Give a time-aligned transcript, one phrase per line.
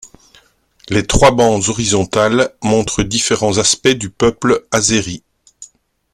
[0.89, 5.21] Les trois bandes horizontales montrent différents aspects du peuple azéri.